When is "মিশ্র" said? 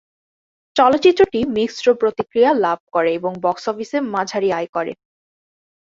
1.55-1.85